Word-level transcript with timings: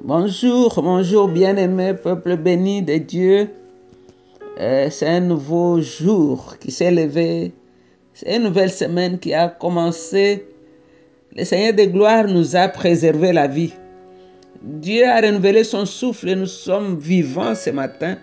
Bonjour, 0.00 0.80
bonjour 0.80 1.26
bien-aimé 1.26 1.92
peuple 1.92 2.36
béni 2.36 2.82
de 2.82 2.98
Dieu. 2.98 3.50
Euh, 4.60 4.88
c'est 4.90 5.08
un 5.08 5.18
nouveau 5.18 5.80
jour 5.80 6.56
qui 6.60 6.70
s'est 6.70 6.92
levé. 6.92 7.52
C'est 8.14 8.36
une 8.36 8.44
nouvelle 8.44 8.70
semaine 8.70 9.18
qui 9.18 9.34
a 9.34 9.48
commencé. 9.48 10.46
Le 11.36 11.42
Seigneur 11.42 11.72
de 11.72 11.82
gloire 11.82 12.28
nous 12.28 12.54
a 12.54 12.68
préservé 12.68 13.32
la 13.32 13.48
vie. 13.48 13.74
Dieu 14.62 15.04
a 15.04 15.20
renouvelé 15.20 15.64
son 15.64 15.84
souffle 15.84 16.28
et 16.28 16.36
nous 16.36 16.46
sommes 16.46 16.96
vivants 17.00 17.56
ce 17.56 17.70
matin. 17.70 18.18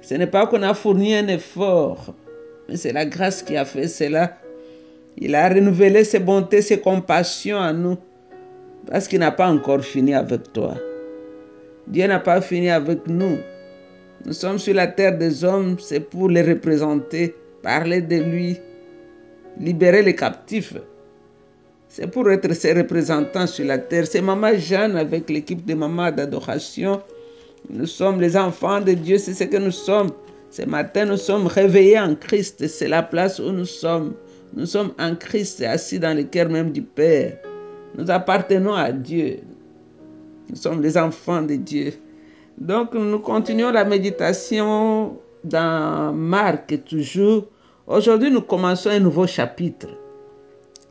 Ce 0.00 0.14
n'est 0.14 0.26
pas 0.26 0.46
qu'on 0.46 0.62
a 0.62 0.72
fourni 0.72 1.14
un 1.14 1.28
effort, 1.28 2.14
mais 2.70 2.76
c'est 2.76 2.94
la 2.94 3.04
grâce 3.04 3.42
qui 3.42 3.54
a 3.58 3.66
fait 3.66 3.88
cela. 3.88 4.38
Il 5.18 5.34
a 5.34 5.46
renouvelé 5.50 6.04
ses 6.04 6.20
bontés, 6.20 6.62
ses 6.62 6.80
compassions 6.80 7.58
à 7.58 7.74
nous, 7.74 7.98
parce 8.90 9.06
qu'il 9.06 9.18
n'a 9.18 9.30
pas 9.30 9.50
encore 9.50 9.82
fini 9.82 10.14
avec 10.14 10.54
toi. 10.54 10.74
Dieu 11.86 12.06
n'a 12.06 12.20
pas 12.20 12.40
fini 12.40 12.70
avec 12.70 13.06
nous. 13.06 13.38
Nous 14.24 14.32
sommes 14.32 14.58
sur 14.58 14.74
la 14.74 14.86
terre 14.86 15.18
des 15.18 15.44
hommes, 15.44 15.76
c'est 15.80 16.00
pour 16.00 16.28
les 16.28 16.42
représenter, 16.42 17.34
parler 17.62 18.00
de 18.00 18.16
lui, 18.16 18.56
libérer 19.58 20.02
les 20.02 20.14
captifs. 20.14 20.74
C'est 21.88 22.06
pour 22.06 22.30
être 22.30 22.52
ses 22.54 22.72
représentants 22.72 23.46
sur 23.46 23.66
la 23.66 23.78
terre. 23.78 24.06
C'est 24.06 24.22
Maman 24.22 24.56
Jeanne 24.56 24.96
avec 24.96 25.28
l'équipe 25.28 25.64
de 25.66 25.74
Maman 25.74 26.10
d'adoration. 26.10 27.02
Nous 27.68 27.86
sommes 27.86 28.20
les 28.20 28.36
enfants 28.36 28.80
de 28.80 28.92
Dieu, 28.92 29.18
c'est 29.18 29.34
ce 29.34 29.44
que 29.44 29.58
nous 29.58 29.72
sommes. 29.72 30.10
Ce 30.50 30.62
matin, 30.62 31.04
nous 31.06 31.16
sommes 31.16 31.46
réveillés 31.46 31.98
en 31.98 32.14
Christ. 32.14 32.66
C'est 32.66 32.88
la 32.88 33.02
place 33.02 33.38
où 33.38 33.50
nous 33.50 33.66
sommes. 33.66 34.14
Nous 34.54 34.66
sommes 34.66 34.92
en 34.98 35.14
Christ, 35.16 35.62
assis 35.62 35.98
dans 35.98 36.16
le 36.16 36.24
cœur 36.24 36.48
même 36.48 36.70
du 36.72 36.82
Père. 36.82 37.38
Nous 37.96 38.10
appartenons 38.10 38.74
à 38.74 38.92
Dieu. 38.92 39.40
Nous 40.52 40.58
sommes 40.58 40.82
les 40.82 40.98
enfants 40.98 41.40
de 41.40 41.54
Dieu. 41.54 41.94
Donc, 42.58 42.92
nous 42.92 43.20
continuons 43.20 43.70
la 43.70 43.86
méditation 43.86 45.16
dans 45.42 46.12
Marc 46.12 46.84
toujours. 46.84 47.46
Aujourd'hui, 47.86 48.30
nous 48.30 48.42
commençons 48.42 48.90
un 48.90 48.98
nouveau 48.98 49.26
chapitre. 49.26 49.88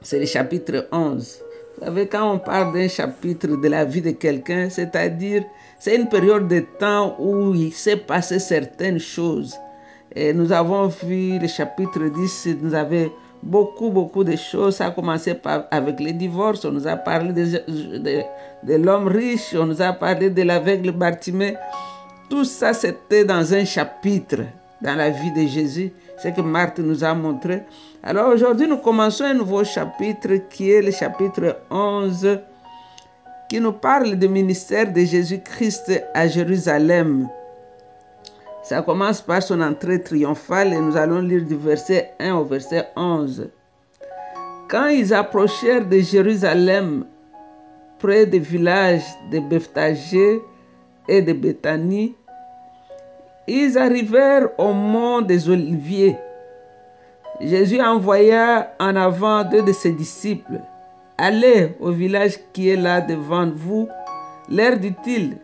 C'est 0.02 0.18
le 0.18 0.26
chapitre 0.26 0.88
11. 0.92 1.44
Vous 1.78 1.86
savez, 1.86 2.08
quand 2.08 2.34
on 2.34 2.40
parle 2.40 2.74
d'un 2.74 2.88
chapitre 2.88 3.56
de 3.56 3.68
la 3.68 3.86
vie 3.86 4.02
de 4.02 4.10
quelqu'un, 4.10 4.68
c'est-à-dire, 4.72 5.44
c'est 5.78 5.96
une 5.96 6.10
période 6.10 6.48
de 6.48 6.64
temps 6.80 7.16
où 7.20 7.54
il 7.54 7.72
s'est 7.72 7.98
passé 7.98 8.40
certaines 8.40 9.00
choses. 9.00 9.56
Et 10.16 10.34
nous 10.34 10.52
avons 10.52 10.88
vu 10.88 11.38
le 11.38 11.48
chapitre 11.48 12.00
10, 12.00 12.48
nous 12.64 12.74
avons 12.74 13.12
beaucoup, 13.44 13.90
beaucoup 13.90 14.24
de 14.24 14.36
choses. 14.36 14.76
Ça 14.76 14.88
a 14.88 14.92
commencé 14.92 15.34
par, 15.34 15.66
avec 15.72 16.00
les 16.00 16.14
divorces, 16.14 16.66
on 16.66 16.72
nous 16.72 16.88
a 16.88 16.96
parlé 16.96 17.34
de, 17.34 17.98
de, 17.98 18.22
de 18.64 18.76
l'homme 18.76 19.08
riche, 19.08 19.56
on 19.56 19.66
nous 19.66 19.82
a 19.82 19.94
parlé 19.94 20.30
de 20.30 20.42
l'aveugle 20.44 20.92
Bartimée. 20.92 21.56
Tout 22.30 22.46
ça, 22.46 22.74
c'était 22.74 23.26
dans 23.26 23.54
un 23.54 23.66
chapitre 23.66 24.44
dans 24.82 24.96
la 24.96 25.10
vie 25.10 25.32
de 25.32 25.48
Jésus, 25.48 25.92
ce 26.22 26.30
que 26.30 26.42
Marthe 26.42 26.80
nous 26.80 27.04
a 27.04 27.14
montré. 27.14 27.64
Alors 28.04 28.30
aujourd'hui, 28.34 28.68
nous 28.68 28.78
commençons 28.78 29.26
un 29.26 29.34
nouveau 29.34 29.64
chapitre 29.64 30.36
qui 30.50 30.72
est 30.72 30.82
le 30.82 30.92
chapitre 30.92 31.58
11, 31.70 32.40
qui 33.50 33.60
nous 33.60 33.74
parle 33.74 34.16
du 34.16 34.28
ministère 34.28 34.92
de 34.92 35.02
Jésus-Christ 35.02 35.92
à 36.14 36.28
Jérusalem. 36.28 37.28
Ça 38.72 38.82
commence 38.82 39.20
par 39.20 39.44
son 39.44 39.60
entrée 39.60 40.02
triomphale 40.02 40.72
et 40.72 40.80
nous 40.80 40.96
allons 40.96 41.20
lire 41.20 41.44
du 41.44 41.58
verset 41.58 42.14
1 42.22 42.36
au 42.36 42.46
verset 42.46 42.88
11. 42.96 43.50
Quand 44.70 44.88
ils 44.88 45.14
approchèrent 45.14 45.86
de 45.86 46.00
Jérusalem, 46.00 47.04
près 48.00 48.26
des 48.26 48.40
villages 48.40 49.04
de 49.30 49.40
Bethagé 49.42 50.42
et 51.10 51.22
de 51.22 51.34
Béthanie, 51.34 52.16
ils 53.46 53.78
arrivèrent 53.78 54.48
au 54.58 54.72
mont 54.72 55.20
des 55.20 55.50
Oliviers. 55.50 56.16
Jésus 57.42 57.82
envoya 57.82 58.74
en 58.80 58.96
avant 58.96 59.44
deux 59.44 59.64
de 59.64 59.74
ses 59.74 59.92
disciples. 59.92 60.62
Allez 61.18 61.76
au 61.82 61.92
village 61.92 62.40
qui 62.54 62.70
est 62.70 62.78
là 62.78 63.02
devant 63.02 63.52
vous, 63.54 63.90
leur 64.50 64.78
dit-il. 64.78 65.36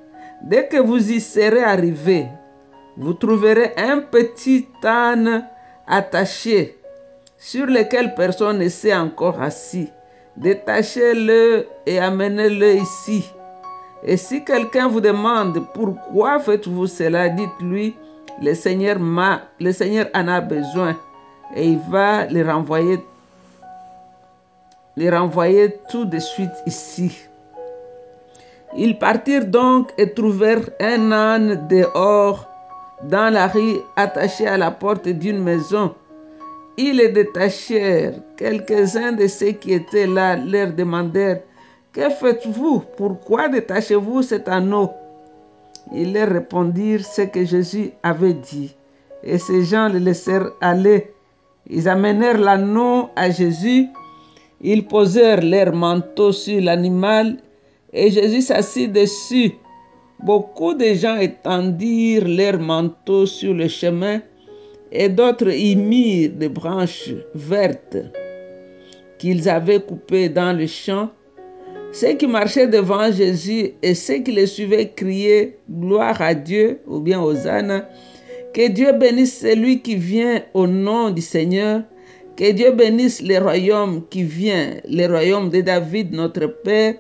Dès 0.42 0.70
que 0.70 0.78
vous 0.78 1.12
y 1.12 1.20
serez 1.20 1.66
arrivés, 1.66 2.28
vous 2.98 3.14
trouverez 3.14 3.74
un 3.78 4.00
petit 4.00 4.68
âne 4.84 5.46
attaché 5.86 6.80
sur 7.38 7.68
lequel 7.68 8.16
personne 8.16 8.58
ne 8.58 8.70
s'est 8.70 8.96
encore 8.96 9.40
assis. 9.42 9.90
Détachez-le 10.36 11.68
et 11.86 12.00
amenez-le 12.00 12.76
ici. 12.76 13.32
Et 14.04 14.18
si 14.18 14.44
quelqu'un 14.44 14.88
vous 14.88 15.02
demande 15.02 15.64
pourquoi 15.74 16.40
faites-vous 16.40 16.88
cela, 16.88 17.30
dites-lui, 17.30 17.96
le 18.42 18.54
Seigneur, 18.54 18.98
le 19.60 19.72
Seigneur 19.72 20.08
en 20.14 20.28
a 20.28 20.42
besoin 20.42 20.96
et 21.56 21.66
il 21.66 21.80
va 21.90 22.26
renvoyer, 22.52 23.00
les 24.96 25.10
renvoyer 25.10 25.76
tout 25.90 26.06
de 26.06 26.20
suite 26.20 26.52
ici. 26.66 27.18
Ils 28.76 28.98
partirent 28.98 29.46
donc 29.46 29.92
et 29.98 30.14
trouvèrent 30.14 30.70
un 30.80 31.12
âne 31.12 31.68
dehors 31.68 32.47
dans 33.04 33.32
la 33.34 33.48
rue 33.48 33.78
attaché 33.96 34.48
à 34.48 34.58
la 34.58 34.72
porte 34.72 35.08
d'une 35.08 35.42
maison. 35.42 35.94
Ils 36.78 36.98
le 36.98 37.10
détachèrent. 37.10 38.14
Quelques-uns 38.38 39.14
de 39.14 39.28
ceux 39.28 39.52
qui 39.52 39.74
étaient 39.74 40.08
là 40.08 40.36
leur 40.36 40.74
demandèrent 40.74 41.42
Que 41.94 42.10
faites-vous? 42.10 42.84
Pourquoi 42.98 43.50
détachez-vous 43.50 44.22
cet 44.22 44.48
anneau 44.48 44.92
Ils 45.94 46.14
leur 46.14 46.30
répondirent 46.30 47.06
ce 47.06 47.24
que 47.24 47.46
Jésus 47.46 47.92
avait 48.04 48.34
dit. 48.34 48.76
Et 49.24 49.38
ces 49.40 49.64
gens 49.64 49.90
le 49.90 50.00
laissèrent 50.00 50.52
aller. 50.62 51.12
Ils 51.70 51.90
amenèrent 51.90 52.38
l'anneau 52.38 53.10
à 53.16 53.30
Jésus. 53.32 53.88
Ils 54.62 54.88
posèrent 54.88 55.42
leur 55.42 55.74
manteau 55.74 56.32
sur 56.32 56.62
l'animal 56.62 57.38
et 57.94 58.12
Jésus 58.12 58.42
s'assit 58.42 58.92
dessus. 58.92 59.54
Beaucoup 60.24 60.74
de 60.74 60.94
gens 60.94 61.18
étendirent 61.18 62.28
leurs 62.28 62.60
manteaux 62.60 63.28
sur 63.28 63.54
le 63.54 63.68
chemin 63.68 64.22
et 64.92 65.10
d'autres 65.10 65.52
y 65.52 65.76
mirent 65.76 66.32
des 66.32 66.50
branches 66.50 67.12
vertes 67.36 67.98
qu'ils 69.20 69.48
avaient 69.48 69.80
coupées 69.80 70.30
dans 70.30 70.58
le 70.58 70.66
champ. 70.66 71.10
Ceux 71.92 72.14
qui 72.14 72.28
marchaient 72.28 72.68
devant 72.68 73.12
Jésus 73.12 73.72
et 73.82 73.94
ceux 73.94 74.20
qui 74.20 74.32
le 74.32 74.46
suivaient 74.46 74.90
criaient 74.90 75.60
Gloire 75.70 76.22
à 76.22 76.34
Dieu 76.34 76.80
ou 76.88 77.00
bien 77.00 77.22
Hosanna. 77.22 77.88
Que 78.54 78.70
Dieu 78.70 78.94
bénisse 78.94 79.40
celui 79.40 79.82
qui 79.82 79.96
vient 79.96 80.42
au 80.54 80.66
nom 80.68 81.12
du 81.12 81.22
Seigneur. 81.22 81.84
Que 82.36 82.52
Dieu 82.52 82.72
bénisse 82.72 83.22
le 83.22 83.38
royaume 83.40 84.04
qui 84.10 84.24
vient, 84.24 84.76
le 84.90 85.08
royaume 85.08 85.50
de 85.50 85.62
David, 85.62 86.14
notre 86.14 86.48
Père. 86.48 86.96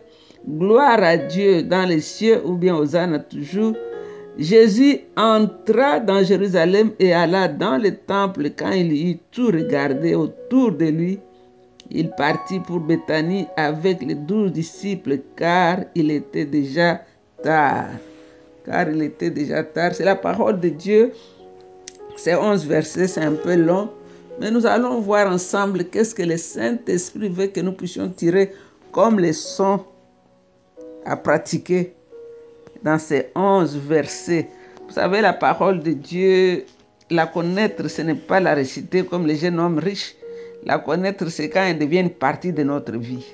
Gloire 0.47 1.03
à 1.03 1.18
Dieu 1.18 1.62
dans 1.62 1.85
les 1.85 2.00
cieux 2.00 2.41
ou 2.46 2.53
bien 2.53 2.74
Hosanna 2.74 3.19
toujours. 3.19 3.74
Jésus 4.38 5.00
entra 5.18 6.00
dans 6.00 6.24
Jérusalem 6.24 6.91
et 7.00 7.12
alla 7.12 7.50
dans 7.50 7.78
le 7.78 7.94
temple 7.94 8.52
quand 8.58 8.72
il 8.72 9.12
eut 9.12 9.18
tout 9.31 9.47
regardé 9.47 10.16
autour 10.16 10.72
de 10.72 10.85
lui. 10.85 11.19
Il 11.91 12.12
partit 12.12 12.62
pour 12.62 12.80
Béthanie 12.80 13.46
avec 13.58 14.02
les 14.02 14.16
douze 14.16 14.53
disciples 14.53 15.19
car 15.35 15.80
il 15.96 16.12
était 16.12 16.46
déjà 16.46 17.02
tard. 17.44 17.90
Car 18.66 18.88
il 18.90 19.02
était 19.02 19.31
déjà 19.31 19.66
tard. 19.66 19.94
C'est 19.96 20.06
la 20.06 20.16
parole 20.16 20.62
de 20.62 20.69
Dieu. 20.69 21.12
Ces 22.16 22.35
onze 22.35 22.66
versets, 22.66 23.08
c'est 23.08 23.22
un 23.22 23.34
peu 23.34 23.56
long. 23.56 23.90
Mais 24.40 24.50
nous 24.50 24.66
allons 24.66 25.02
voir 25.02 25.29
ensemble 25.29 25.84
qu'est-ce 25.85 26.16
que 26.16 26.24
le 26.24 26.38
Saint-Esprit 26.38 27.28
veut 27.28 27.47
que 27.47 27.59
nous 27.59 27.74
puissions 27.74 28.08
tirer 28.08 28.53
comme 28.94 29.19
leçon 29.19 29.81
à 31.08 31.16
pratiquer 31.16 31.94
dans 32.84 33.00
ces 33.00 33.28
onze 33.34 33.76
versets. 33.78 34.48
Vous 34.88 34.94
savez, 34.94 35.22
la 35.22 35.34
parole 35.34 35.80
de 35.80 35.94
Dieu, 35.94 36.66
la 37.09 37.26
connaître, 37.26 37.88
ce 37.88 38.02
n'est 38.02 38.16
pas 38.16 38.40
la 38.40 38.54
réciter 38.54 39.04
comme 39.04 39.26
les 39.26 39.38
jeunes 39.38 39.59
hommes 39.59 39.80
riches. 39.80 40.16
La 40.64 40.80
connaître, 40.80 41.28
c'est 41.30 41.50
quand 41.50 41.64
elle 41.64 41.80
devient 41.80 42.02
une 42.02 42.09
partie 42.09 42.52
de 42.52 42.64
notre 42.64 42.98
vie. 42.98 43.26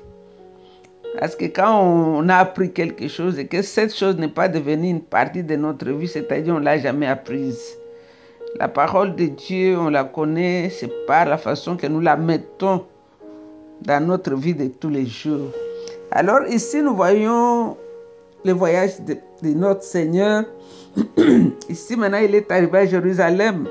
Parce 1.20 1.36
que 1.36 1.46
quand 1.46 1.80
on 1.82 2.30
a 2.30 2.38
appris 2.38 2.72
quelque 2.72 3.08
chose 3.08 3.38
et 3.38 3.48
que 3.48 3.62
cette 3.62 3.96
chose 3.96 4.18
n'est 4.18 4.28
pas 4.28 4.48
devenue 4.48 4.90
une 4.90 5.02
partie 5.02 5.44
de 5.44 5.56
notre 5.56 5.90
vie, 5.92 6.08
c'est-à-dire 6.08 6.56
on 6.56 6.60
ne 6.60 6.66
l'a 6.66 6.78
jamais 6.78 7.08
apprise. 7.08 7.60
La 8.60 8.68
parole 8.68 9.16
de 9.16 9.26
Dieu, 9.26 9.78
on 9.78 9.90
la 9.90 10.04
connaît, 10.04 10.70
c'est 10.70 10.92
par 11.08 11.26
la 11.26 11.38
façon 11.38 11.76
que 11.76 11.88
nous 11.88 12.02
la 12.02 12.18
mettons 12.18 12.86
dans 13.82 14.06
notre 14.06 14.36
vie 14.36 14.54
de 14.54 14.68
tous 14.68 14.90
les 14.90 15.08
jours. 15.08 15.52
Alors 16.16 16.46
ici, 16.48 16.80
nous 16.84 16.96
voyons 16.96 17.76
le 18.46 18.52
voyage 18.52 19.02
de, 19.02 19.18
notre 19.56 19.82
Seigneur. 19.82 20.44
ici, 21.70 21.96
maintenant, 21.96 22.20
il 22.20 22.36
est 22.36 22.52
arrivé 22.52 22.78
à 22.78 22.86
Jérusalem. 22.86 23.68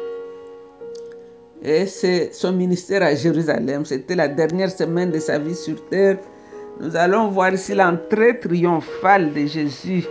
Et 1.63 1.87
c'est 1.87 2.35
son 2.35 2.53
ministère 2.53 3.05
à 3.05 3.15
Jérusalem. 3.15 3.85
C'était 3.85 4.17
la 4.17 4.27
dernière 4.27 4.73
semaine 4.73 5.13
de 5.13 5.21
sa 5.21 5.39
vie 5.39 5.55
sur 5.55 5.89
terre. 5.89 6.19
Nous 6.81 6.97
allons 6.97 7.29
voir 7.29 7.55
ici 7.55 7.75
l'entrée 7.75 8.41
triomphale 8.41 9.33
de 9.33 9.47
Jésus 9.47 10.05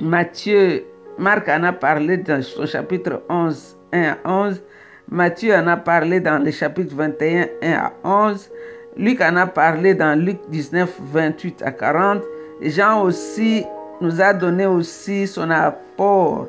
Matthieu, 0.00 0.84
Marc 1.18 1.48
en 1.48 1.64
a 1.64 1.72
parlé 1.72 2.18
dans 2.18 2.42
son 2.42 2.66
chapitre 2.66 3.22
11, 3.28 3.76
1 3.92 4.02
à 4.02 4.18
11. 4.24 4.62
Matthieu 5.08 5.52
en 5.54 5.66
a 5.66 5.76
parlé 5.76 6.20
dans 6.20 6.38
le 6.38 6.50
chapitre 6.52 6.94
21, 6.94 7.46
1 7.60 7.72
à 7.72 7.92
11. 8.04 8.50
Luc 8.96 9.20
en 9.20 9.36
a 9.36 9.46
parlé 9.46 9.94
dans 9.94 10.18
Luc 10.18 10.38
19, 10.50 11.00
28 11.12 11.62
à 11.62 11.72
40. 11.72 12.22
Jean 12.62 13.02
aussi 13.02 13.64
nous 14.00 14.20
a 14.20 14.32
donné 14.32 14.66
aussi 14.66 15.26
son 15.26 15.50
apport 15.50 16.46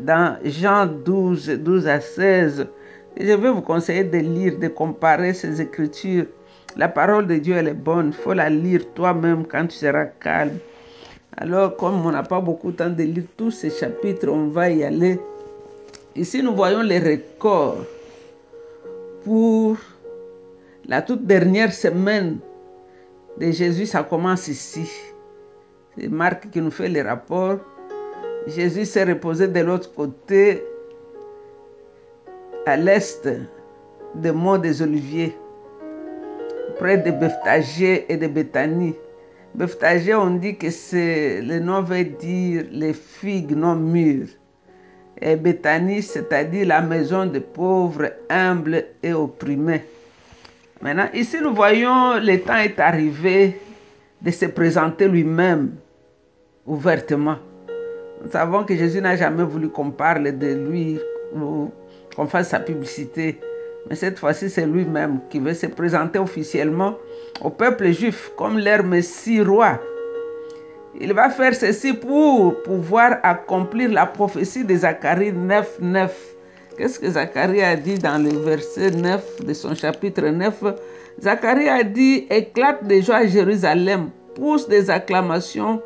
dans 0.00 0.36
Jean 0.44 0.86
12, 0.86 1.48
12 1.60 1.88
à 1.88 2.00
16. 2.00 2.66
je 3.18 3.32
vais 3.32 3.50
vous 3.50 3.62
conseiller 3.62 4.04
de 4.04 4.18
lire, 4.18 4.58
de 4.58 4.68
comparer 4.68 5.32
ces 5.32 5.62
écritures. 5.62 6.26
La 6.76 6.88
parole 6.88 7.26
de 7.26 7.36
Dieu, 7.36 7.56
elle 7.56 7.68
est 7.68 7.74
bonne. 7.74 8.08
Il 8.08 8.22
faut 8.22 8.34
la 8.34 8.50
lire 8.50 8.82
toi-même 8.94 9.46
quand 9.46 9.66
tu 9.66 9.76
seras 9.76 10.04
calme. 10.04 10.58
Alors, 11.38 11.74
comme 11.76 12.04
on 12.04 12.10
n'a 12.10 12.22
pas 12.22 12.40
beaucoup 12.40 12.70
de 12.70 12.76
temps 12.76 12.90
de 12.90 13.02
lire 13.02 13.24
tous 13.36 13.50
ces 13.50 13.70
chapitres, 13.70 14.28
on 14.28 14.48
va 14.48 14.68
y 14.70 14.84
aller. 14.84 15.18
Ici, 16.14 16.42
nous 16.42 16.54
voyons 16.54 16.82
les 16.82 16.98
records 16.98 17.78
pour 19.24 19.76
la 20.88 21.02
toute 21.02 21.26
dernière 21.26 21.72
semaine 21.72 22.38
de 23.38 23.50
Jésus. 23.50 23.86
Ça 23.86 24.02
commence 24.02 24.48
ici. 24.48 24.90
C'est 25.96 26.08
Marc 26.08 26.50
qui 26.50 26.60
nous 26.60 26.70
fait 26.70 26.88
les 26.88 27.02
rapports. 27.02 27.58
Jésus 28.46 28.86
s'est 28.86 29.04
reposé 29.04 29.46
de 29.46 29.60
l'autre 29.60 29.94
côté, 29.94 30.64
à 32.66 32.76
l'est 32.76 33.28
des 34.14 34.32
monts 34.32 34.56
des 34.56 34.80
Oliviers, 34.80 35.36
près 36.78 36.96
de 36.96 37.10
Bethagé 37.10 38.10
et 38.10 38.16
de 38.16 38.26
Bethanie. 38.26 38.94
Bethagé, 39.54 40.14
on 40.14 40.30
dit 40.30 40.56
que 40.56 40.70
c'est 40.70 41.42
le 41.42 41.58
nom 41.58 41.82
veut 41.82 42.04
dire 42.04 42.64
les 42.70 42.94
figues 42.94 43.54
non 43.54 43.76
mûres. 43.76 44.28
Et 45.20 45.36
Bethanie, 45.36 46.02
c'est-à-dire 46.02 46.68
la 46.68 46.80
maison 46.80 47.26
des 47.26 47.40
pauvres, 47.40 48.12
humbles 48.30 48.84
et 49.02 49.12
opprimés. 49.12 49.82
Maintenant, 50.80 51.08
ici, 51.12 51.38
nous 51.42 51.54
voyons 51.54 52.20
le 52.20 52.36
temps 52.40 52.56
est 52.58 52.78
arrivé 52.78 53.60
de 54.22 54.30
se 54.30 54.46
présenter 54.46 55.08
lui-même 55.08 55.74
ouvertement. 56.66 57.36
Nous 58.22 58.30
savons 58.30 58.62
que 58.62 58.76
Jésus 58.76 59.00
n'a 59.00 59.16
jamais 59.16 59.42
voulu 59.42 59.70
qu'on 59.70 59.90
parle 59.90 60.38
de 60.38 60.54
lui 60.54 61.00
ou 61.34 61.72
qu'on 62.14 62.26
fasse 62.26 62.50
sa 62.50 62.60
publicité. 62.60 63.40
Mais 63.88 63.96
cette 63.96 64.20
fois-ci, 64.20 64.50
c'est 64.50 64.66
lui-même 64.66 65.20
qui 65.30 65.40
veut 65.40 65.54
se 65.54 65.66
présenter 65.66 66.20
officiellement 66.20 66.94
au 67.40 67.50
peuple 67.50 67.90
juif 67.90 68.30
comme 68.36 68.58
leur 68.58 68.84
Messie 68.84 69.40
roi. 69.42 69.80
Il 71.00 71.12
va 71.12 71.30
faire 71.30 71.54
ceci 71.54 71.92
pour 71.92 72.62
pouvoir 72.62 73.18
accomplir 73.24 73.90
la 73.90 74.06
prophétie 74.06 74.64
de 74.64 74.76
Zacharie 74.76 75.32
9, 75.32 75.78
9. 75.80 76.37
Qu'est-ce 76.78 77.00
que 77.00 77.10
Zacharie 77.10 77.60
a 77.60 77.74
dit 77.74 77.98
dans 77.98 78.22
le 78.22 78.30
verset 78.38 78.92
9 78.92 79.44
de 79.44 79.52
son 79.52 79.74
chapitre 79.74 80.28
9 80.28 80.62
Zacharie 81.20 81.68
a 81.68 81.82
dit 81.82 82.28
Éclate 82.30 82.86
de 82.86 83.00
joie 83.00 83.26
Jérusalem, 83.26 84.10
pousse 84.36 84.68
des 84.68 84.88
acclamations, 84.88 85.82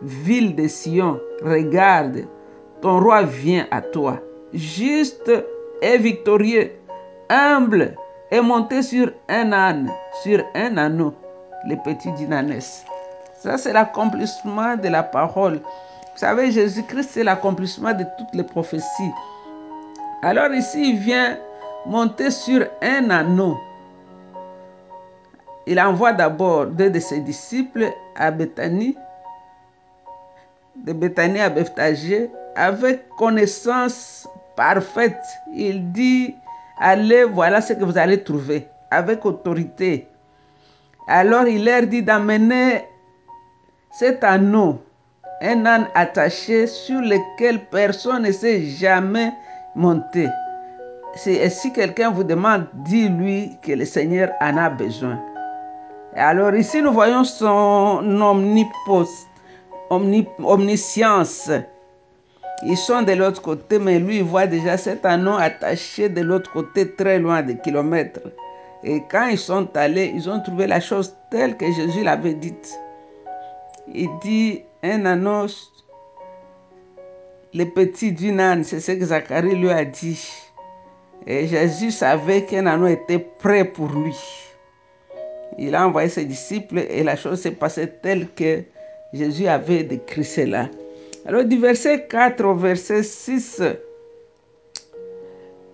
ville 0.00 0.54
de 0.54 0.68
Sion. 0.68 1.18
Regarde, 1.42 2.26
ton 2.80 3.00
roi 3.00 3.24
vient 3.24 3.66
à 3.72 3.82
toi, 3.82 4.20
juste 4.54 5.28
et 5.82 5.98
victorieux, 5.98 6.70
humble 7.28 7.96
et 8.30 8.40
monté 8.40 8.82
sur 8.82 9.10
un 9.28 9.52
âne, 9.52 9.90
sur 10.22 10.44
un 10.54 10.76
anneau, 10.76 11.14
le 11.68 11.74
petit 11.84 12.12
d'Inanès. 12.12 12.84
Ça, 13.40 13.58
c'est 13.58 13.72
l'accomplissement 13.72 14.76
de 14.76 14.86
la 14.86 15.02
parole. 15.02 15.54
Vous 15.54 16.20
savez, 16.20 16.52
Jésus-Christ, 16.52 17.10
c'est 17.10 17.24
l'accomplissement 17.24 17.92
de 17.92 18.04
toutes 18.16 18.34
les 18.34 18.44
prophéties. 18.44 19.12
Alors 20.22 20.52
ici, 20.52 20.90
il 20.90 20.98
vient 20.98 21.38
monter 21.86 22.30
sur 22.30 22.66
un 22.82 23.08
anneau. 23.10 23.56
Il 25.66 25.78
envoie 25.80 26.12
d'abord 26.12 26.66
deux 26.66 26.90
de 26.90 26.98
ses 26.98 27.20
disciples 27.20 27.86
à 28.16 28.30
Bethanie, 28.32 28.96
de 30.74 30.92
Bethanie 30.92 31.40
à 31.40 31.48
Bethagé, 31.50 32.30
avec 32.56 33.08
connaissance 33.10 34.28
parfaite. 34.56 35.22
Il 35.54 35.92
dit, 35.92 36.34
allez, 36.80 37.22
voilà 37.22 37.60
ce 37.60 37.74
que 37.74 37.84
vous 37.84 37.96
allez 37.96 38.22
trouver, 38.24 38.66
avec 38.90 39.24
autorité. 39.24 40.08
Alors 41.06 41.46
il 41.46 41.64
leur 41.64 41.82
dit 41.82 42.02
d'amener 42.02 42.84
cet 43.92 44.24
anneau, 44.24 44.82
un 45.42 45.64
âne 45.64 45.86
attaché 45.94 46.66
sur 46.66 47.00
lequel 47.00 47.64
personne 47.70 48.24
ne 48.24 48.32
s'est 48.32 48.62
jamais 48.62 49.32
monté. 49.78 50.28
Et 51.26 51.48
si 51.48 51.72
quelqu'un 51.72 52.10
vous 52.10 52.24
demande, 52.24 52.66
dis-lui 52.74 53.56
que 53.62 53.72
le 53.72 53.84
Seigneur 53.84 54.30
en 54.40 54.56
a 54.56 54.68
besoin. 54.68 55.18
Alors 56.14 56.54
ici, 56.54 56.82
nous 56.82 56.92
voyons 56.92 57.24
son 57.24 58.04
omniscience. 60.44 61.50
Ils 62.64 62.76
sont 62.76 63.02
de 63.02 63.12
l'autre 63.12 63.40
côté, 63.40 63.78
mais 63.78 63.98
lui, 64.00 64.18
il 64.18 64.24
voit 64.24 64.46
déjà 64.46 64.76
cet 64.76 65.06
anneau 65.06 65.36
attaché 65.38 66.08
de 66.08 66.20
l'autre 66.22 66.52
côté, 66.52 66.92
très 66.94 67.18
loin 67.18 67.42
des 67.42 67.56
kilomètres. 67.56 68.20
Et 68.82 69.02
quand 69.10 69.26
ils 69.26 69.38
sont 69.38 69.68
allés, 69.76 70.12
ils 70.14 70.28
ont 70.28 70.40
trouvé 70.40 70.66
la 70.66 70.80
chose 70.80 71.14
telle 71.30 71.56
que 71.56 71.66
Jésus 71.72 72.02
l'avait 72.02 72.34
dite. 72.34 72.78
Il 73.94 74.08
dit 74.22 74.62
un 74.82 75.06
anneau, 75.06 75.46
le 77.54 77.64
petit 77.64 78.12
d'une 78.12 78.40
âne, 78.40 78.64
c'est 78.64 78.80
ce 78.80 78.92
que 78.92 79.04
Zacharie 79.06 79.54
lui 79.54 79.70
a 79.70 79.84
dit. 79.84 80.28
Et 81.26 81.46
Jésus 81.46 81.90
savait 81.90 82.44
qu'un 82.44 82.66
anneau 82.66 82.86
était 82.86 83.18
prêt 83.18 83.64
pour 83.64 83.88
lui. 83.88 84.16
Il 85.58 85.74
a 85.74 85.86
envoyé 85.86 86.08
ses 86.08 86.24
disciples 86.24 86.78
et 86.78 87.02
la 87.02 87.16
chose 87.16 87.40
s'est 87.40 87.50
passée 87.50 87.88
telle 88.02 88.28
que 88.28 88.62
Jésus 89.12 89.46
avait 89.46 89.82
décrit 89.82 90.24
cela. 90.24 90.68
Alors 91.26 91.44
du 91.44 91.58
verset 91.58 92.06
4 92.08 92.44
au 92.44 92.54
verset 92.54 93.02
6, 93.02 93.62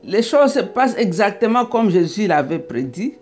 les 0.04 0.22
choses 0.22 0.52
se 0.52 0.60
passent 0.60 0.96
exactement 0.96 1.66
comme 1.66 1.90
Jésus 1.90 2.26
l'avait 2.26 2.58
prédit. 2.58 3.14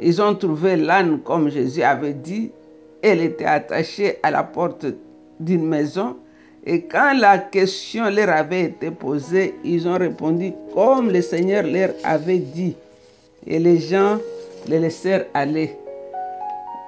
Ils 0.00 0.20
ont 0.20 0.34
trouvé 0.34 0.76
l'âne 0.76 1.20
comme 1.20 1.48
Jésus 1.48 1.82
avait 1.82 2.14
dit. 2.14 2.50
Elle 3.02 3.20
était 3.20 3.44
attachée 3.44 4.18
à 4.22 4.30
la 4.30 4.42
porte 4.42 4.86
d'une 5.38 5.66
maison. 5.66 6.16
Et 6.64 6.82
quand 6.82 7.14
la 7.18 7.38
question 7.38 8.08
leur 8.08 8.28
avait 8.28 8.62
été 8.62 8.90
posée, 8.92 9.54
ils 9.64 9.88
ont 9.88 9.98
répondu 9.98 10.52
comme 10.72 11.10
le 11.10 11.20
Seigneur 11.20 11.64
leur 11.64 11.90
avait 12.04 12.38
dit. 12.38 12.76
Et 13.46 13.58
les 13.58 13.78
gens 13.78 14.18
les 14.68 14.78
laissèrent 14.78 15.26
aller. 15.34 15.76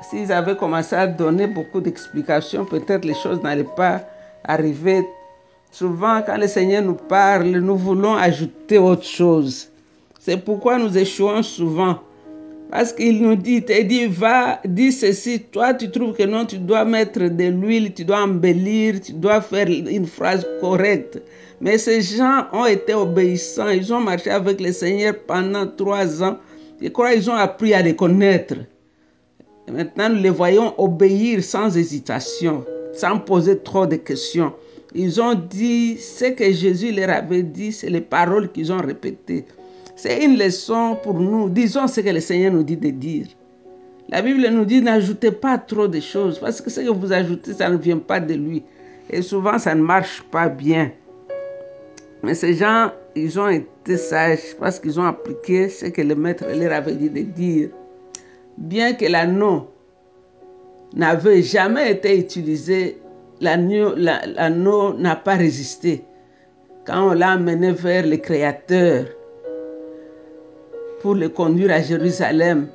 S'ils 0.08 0.30
avaient 0.30 0.56
commencé 0.56 0.94
à 0.94 1.08
donner 1.08 1.48
beaucoup 1.48 1.80
d'explications, 1.80 2.64
peut-être 2.64 3.04
les 3.04 3.14
choses 3.14 3.42
n'allaient 3.42 3.64
pas 3.64 4.02
arriver. 4.44 5.04
Souvent, 5.72 6.22
quand 6.22 6.36
le 6.36 6.46
Seigneur 6.46 6.82
nous 6.82 6.94
parle, 6.94 7.46
nous 7.46 7.76
voulons 7.76 8.14
ajouter 8.14 8.78
autre 8.78 9.02
chose. 9.02 9.68
C'est 10.20 10.36
pourquoi 10.36 10.78
nous 10.78 10.96
échouons 10.96 11.42
souvent. 11.42 11.98
Parce 12.70 12.92
qu'il 12.92 13.22
nous 13.22 13.36
dit, 13.36 13.62
il 13.68 13.86
dit, 13.86 14.06
va, 14.06 14.60
dis 14.64 14.90
ceci. 14.90 15.40
Toi, 15.52 15.74
tu 15.74 15.90
trouves 15.90 16.14
que 16.14 16.24
non, 16.24 16.44
tu 16.44 16.58
dois 16.58 16.84
mettre 16.84 17.20
de 17.20 17.44
l'huile, 17.44 17.92
tu 17.94 18.04
dois 18.04 18.22
embellir, 18.22 19.00
tu 19.00 19.12
dois 19.12 19.40
faire 19.40 19.68
une 19.68 20.06
phrase 20.06 20.46
correcte. 20.60 21.22
Mais 21.60 21.78
ces 21.78 22.02
gens 22.02 22.46
ont 22.52 22.66
été 22.66 22.94
obéissants. 22.94 23.68
Ils 23.68 23.92
ont 23.92 24.00
marché 24.00 24.30
avec 24.30 24.60
le 24.60 24.72
Seigneur 24.72 25.14
pendant 25.26 25.66
trois 25.66 26.22
ans. 26.22 26.38
Je 26.82 26.88
crois 26.88 27.12
qu'ils 27.12 27.30
ont 27.30 27.34
appris 27.34 27.74
à 27.74 27.82
les 27.82 27.94
connaître. 27.94 28.56
Maintenant, 29.70 30.10
nous 30.10 30.20
les 30.20 30.30
voyons 30.30 30.74
obéir 30.78 31.42
sans 31.42 31.74
hésitation, 31.76 32.64
sans 32.92 33.18
poser 33.18 33.58
trop 33.58 33.86
de 33.86 33.96
questions. 33.96 34.52
Ils 34.94 35.20
ont 35.20 35.34
dit 35.34 35.96
ce 35.98 36.26
que 36.26 36.52
Jésus 36.52 36.92
leur 36.92 37.10
avait 37.10 37.42
dit, 37.42 37.72
c'est 37.72 37.90
les 37.90 38.00
paroles 38.00 38.52
qu'ils 38.52 38.72
ont 38.72 38.80
répétées. 38.80 39.44
C'est 39.96 40.24
une 40.24 40.38
leçon 40.38 40.98
pour 41.02 41.14
nous. 41.14 41.48
Disons 41.48 41.86
ce 41.86 42.00
que 42.00 42.10
le 42.10 42.20
Seigneur 42.20 42.52
nous 42.52 42.62
dit 42.62 42.76
de 42.76 42.90
dire. 42.90 43.26
La 44.08 44.20
Bible 44.22 44.46
nous 44.48 44.64
dit 44.64 44.82
n'ajoutez 44.82 45.30
pas 45.30 45.56
trop 45.56 45.88
de 45.88 46.00
choses 46.00 46.38
parce 46.38 46.60
que 46.60 46.68
ce 46.68 46.80
que 46.80 46.90
vous 46.90 47.12
ajoutez, 47.12 47.54
ça 47.54 47.70
ne 47.70 47.76
vient 47.76 47.98
pas 47.98 48.20
de 48.20 48.34
lui. 48.34 48.62
Et 49.10 49.22
souvent, 49.22 49.58
ça 49.58 49.74
ne 49.74 49.82
marche 49.82 50.22
pas 50.30 50.48
bien. 50.48 50.90
Mais 52.22 52.34
ces 52.34 52.54
gens, 52.54 52.90
ils 53.14 53.38
ont 53.38 53.48
été 53.48 53.96
sages 53.96 54.56
parce 54.58 54.80
qu'ils 54.80 54.98
ont 54.98 55.04
appliqué 55.04 55.68
ce 55.68 55.86
que 55.86 56.02
le 56.02 56.14
maître 56.14 56.44
leur 56.54 56.72
avait 56.72 56.94
dit 56.94 57.10
de 57.10 57.20
dire. 57.20 57.68
Bien 58.58 58.94
que 58.94 59.06
l'anneau 59.06 59.68
n'avait 60.94 61.42
jamais 61.42 61.92
été 61.92 62.18
utilisé, 62.18 63.00
l'anneau 63.40 64.94
n'a 64.94 65.16
pas 65.16 65.34
résisté. 65.34 66.04
Quand 66.86 67.10
on 67.10 67.12
l'a 67.12 67.30
amené 67.32 67.72
vers 67.72 68.06
le 68.06 68.16
Créateur 68.16 69.06
pour 71.04 71.14
le 71.14 71.28
conduire 71.28 71.70
à 71.70 71.82
Jérusalem, 71.82 72.68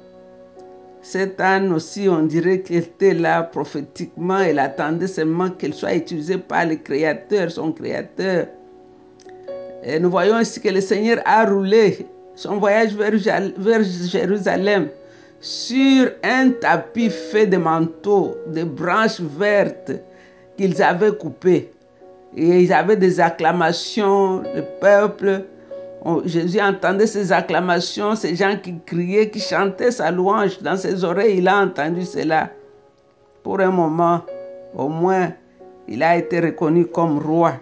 Cette 1.01 1.41
âne 1.41 1.74
aussi, 1.74 2.07
on 2.07 2.27
dirait 2.27 2.59
qu'elle 2.59 2.83
était 2.83 3.15
là 3.15 3.41
prophétiquement. 3.41 4.38
Elle 4.38 4.59
attendait 4.59 5.07
seulement 5.07 5.50
qu'elle 5.50 5.74
soit 5.74 5.95
utilisée 5.95 6.38
par 6.38 6.67
le 6.67 6.75
Créateur, 6.75 7.50
son 7.50 7.71
Créateur. 7.71 8.45
Et 9.83 10.00
nous 10.00 10.12
voyons 10.12 10.39
ici 10.39 10.62
que 10.62 10.69
le 10.69 10.79
Seigneur 10.79 11.17
a 11.25 11.43
roulé 11.43 12.05
son 12.36 12.57
voyage 12.57 12.93
vers, 12.93 13.83
Jérusalem 13.83 14.89
sur 15.39 16.12
un 16.21 16.51
tapis 16.51 17.09
fait 17.09 17.48
de 17.48 17.57
manteaux, 17.57 18.36
de 18.45 18.63
branches 18.63 19.21
vertes 19.21 19.93
qu'ils 20.55 20.79
avaient 20.83 21.17
coupées. 21.17 21.71
Et 22.38 22.62
ils 22.62 22.74
avaient 22.74 22.98
des 22.98 23.19
acclamations, 23.19 24.43
le 24.53 24.63
peuple. 24.79 25.45
Jésus 26.25 26.62
entendait 26.62 27.08
ces 27.08 27.32
acclamations, 27.32 28.15
ces 28.15 28.36
gens 28.36 28.58
qui 28.62 28.75
criaient, 28.86 29.29
qui 29.29 29.39
chantaient 29.39 29.91
sa 29.91 30.12
louange. 30.12 30.62
Dans 30.62 30.77
ses 30.77 31.03
oreilles, 31.03 31.39
il 31.39 31.48
a 31.48 31.58
entendu 31.58 32.06
cela. 32.06 32.50
Pour 33.44 33.60
un 33.60 33.72
moment, 33.72 34.22
au 34.75 34.88
moins, 34.88 35.34
il 35.88 36.01
a 36.03 36.18
été 36.18 36.39
reconnu 36.39 36.86
comme 36.86 37.20
roi. 37.20 37.56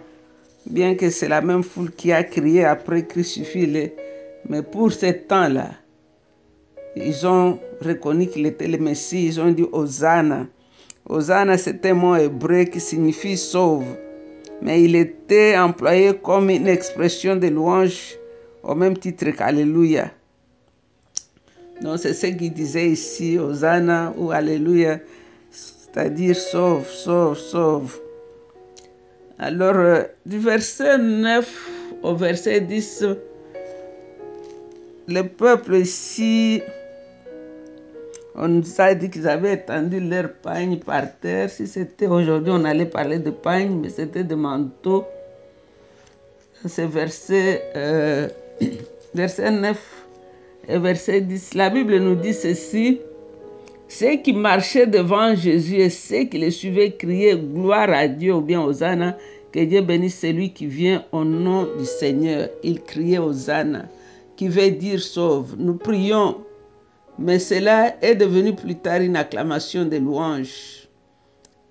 Bien 0.66 0.94
que 0.94 1.10
c'est 1.10 1.28
la 1.28 1.40
même 1.40 1.62
foule 1.62 1.90
qui 1.90 2.12
a 2.12 2.22
crié 2.22 2.64
après 2.64 3.06
crucifié. 3.06 3.96
Mais 4.48 4.62
pour 4.62 4.92
ce 4.92 5.06
temps-là, 5.06 5.70
ils 6.94 7.26
ont 7.26 7.58
reconnu 7.80 8.26
qu'il 8.28 8.46
était 8.46 8.68
le 8.68 8.78
Messie, 8.78 9.26
ils 9.26 9.40
ont 9.40 9.50
dit 9.50 9.66
Hosanna. 9.72 10.46
Hosanna, 11.08 11.56
c'est 11.56 11.84
un 11.86 11.94
mot 11.94 12.16
hébreu 12.16 12.64
qui 12.64 12.80
signifie 12.80 13.36
sauve, 13.36 13.84
mais 14.60 14.82
il 14.82 14.94
était 14.94 15.56
employé 15.56 16.12
comme 16.22 16.50
une 16.50 16.68
expression 16.68 17.36
de 17.36 17.48
louange 17.48 18.17
au 18.62 18.74
même 18.74 18.96
titre 18.96 19.30
qu'Alléluia. 19.30 20.10
Donc 21.82 21.98
c'est 21.98 22.14
ce 22.14 22.26
qu'il 22.26 22.52
disait 22.52 22.88
ici, 22.90 23.38
Hosanna 23.38 24.12
ou 24.16 24.30
Alléluia, 24.30 24.98
c'est-à-dire 25.50 26.36
sauve, 26.36 26.88
sauve, 26.88 27.38
sauve. 27.38 28.00
Alors, 29.38 29.76
euh, 29.76 30.02
du 30.26 30.38
verset 30.38 30.98
9 30.98 31.70
au 32.02 32.14
verset 32.16 32.60
10, 32.60 33.04
le 35.06 35.22
peuple 35.22 35.76
ici 35.76 36.60
on 38.40 38.46
nous 38.46 38.80
a 38.80 38.94
dit 38.94 39.10
qu'ils 39.10 39.26
avaient 39.26 39.54
étendu 39.54 39.98
leur 39.98 40.32
pagne 40.32 40.78
par 40.78 41.18
terre. 41.18 41.50
Si 41.50 41.66
c'était 41.66 42.06
aujourd'hui, 42.06 42.52
on 42.54 42.64
allait 42.64 42.86
parler 42.86 43.18
de 43.18 43.30
pagne, 43.30 43.80
mais 43.80 43.88
c'était 43.88 44.22
de 44.22 44.36
manteaux. 44.36 45.04
C'est 46.64 46.86
verset, 46.86 47.64
euh, 47.74 48.28
verset 49.14 49.50
9 49.50 49.78
et 50.68 50.78
verset 50.78 51.20
10. 51.22 51.54
La 51.54 51.70
Bible 51.70 51.98
nous 51.98 52.14
dit 52.14 52.34
ceci. 52.34 53.00
Ceux 53.88 54.16
qui 54.16 54.34
marchaient 54.34 54.86
devant 54.86 55.34
Jésus 55.34 55.76
et 55.76 55.88
ceux 55.88 56.24
qui 56.24 56.38
le 56.38 56.50
suivaient 56.50 56.92
criaient 56.92 57.36
gloire 57.38 57.88
à 57.90 58.06
Dieu 58.06 58.34
ou 58.34 58.42
bien 58.42 58.60
Hosanna, 58.60 59.16
que 59.50 59.60
Dieu 59.60 59.80
bénisse 59.80 60.18
celui 60.18 60.52
qui 60.52 60.66
vient 60.66 61.04
au 61.10 61.24
nom 61.24 61.66
du 61.78 61.86
Seigneur. 61.86 62.50
Ils 62.62 62.82
criaient 62.82 63.18
Hosanna, 63.18 63.86
qui 64.36 64.48
veut 64.48 64.70
dire 64.70 65.00
sauve. 65.00 65.54
Nous 65.58 65.74
prions 65.74 66.36
mais 67.18 67.40
cela 67.40 67.96
est 68.00 68.14
devenu 68.14 68.54
plus 68.54 68.76
tard 68.76 69.00
une 69.00 69.16
acclamation 69.16 69.84
de 69.84 69.96
louange. 69.96 70.88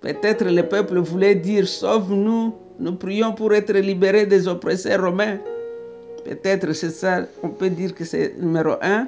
Peut-être 0.01 0.44
le 0.44 0.63
peuple 0.63 1.00
voulait 1.00 1.36
dire 1.36 1.67
Sauve-nous, 1.67 2.53
nous 2.79 2.96
prions 2.96 3.32
pour 3.32 3.53
être 3.53 3.74
libérés 3.74 4.25
des 4.25 4.48
oppresseurs 4.48 5.01
romains. 5.01 5.39
Peut-être 6.27 6.74
c'est 6.74 6.91
ça, 6.91 7.22
on 7.41 7.50
peut 7.50 7.69
dire 7.69 7.96
que 7.96 8.03
c'est 8.03 8.36
numéro 8.38 8.74
un. 8.81 9.07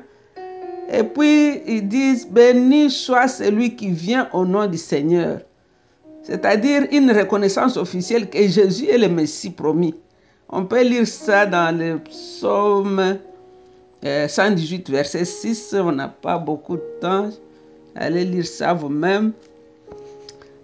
Et 0.92 1.04
puis 1.04 1.62
ils 1.68 1.88
disent 1.88 2.28
Béni 2.28 2.90
soit 2.90 3.28
celui 3.28 3.76
qui 3.76 3.90
vient 3.90 4.30
au 4.34 4.46
nom 4.46 4.66
du 4.68 4.78
Seigneur. 4.78 5.42
C'est-à-dire 6.24 6.88
une 6.92 7.12
reconnaissance 7.12 7.76
officielle 7.76 8.30
que 8.30 8.48
Jésus 8.48 8.88
est 8.88 8.98
le 8.98 9.10
Messie 9.10 9.50
promis. 9.50 9.96
On 10.48 10.66
peut 10.66 10.82
lire 10.82 11.08
ça 11.08 11.46
dans 11.46 11.78
le 11.78 12.00
psaume 12.00 13.18
118, 14.04 14.90
euh, 14.90 14.92
verset 14.94 15.26
6, 15.26 15.76
on 15.78 15.92
n'a 15.92 16.08
pas 16.08 16.38
beaucoup 16.38 16.78
de 16.78 16.84
temps. 17.02 17.30
Allez 17.96 18.24
lire 18.24 18.46
ça 18.46 18.74
vous-même. 18.74 19.34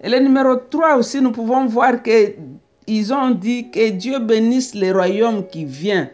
Et 0.02 0.10
le 0.10 0.20
numéro 0.20 0.56
3 0.56 0.98
aussi, 0.98 1.22
nous 1.22 1.32
pouvons 1.32 1.66
voir 1.66 2.02
qu'ils 2.02 3.14
ont 3.14 3.32
dit 3.32 3.70
que 3.72 3.90
Dieu 3.90 4.20
bénisse 4.20 4.74
le 4.74 4.92
royaume 4.92 5.46
qui 5.48 5.66
vient, 5.66 6.10